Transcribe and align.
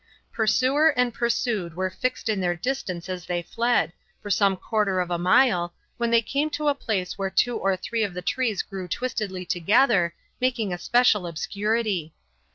Pursuer 0.33 0.89
and 0.97 1.13
pursued 1.13 1.75
were 1.75 1.91
fixed 1.91 2.27
in 2.27 2.41
their 2.41 2.55
distance 2.55 3.07
as 3.07 3.27
they 3.27 3.43
fled, 3.43 3.93
for 4.19 4.31
some 4.31 4.57
quarter 4.57 4.99
of 4.99 5.11
a 5.11 5.19
mile, 5.19 5.75
when 5.97 6.09
they 6.09 6.23
came 6.23 6.49
to 6.49 6.69
a 6.69 6.73
place 6.73 7.19
where 7.19 7.29
two 7.29 7.55
or 7.55 7.77
three 7.77 8.01
of 8.01 8.15
the 8.15 8.23
trees 8.23 8.63
grew 8.63 8.87
twistedly 8.87 9.45
together, 9.47 10.15
making 10.39 10.73
a 10.73 10.79
special 10.79 11.27
obscurity. 11.27 12.15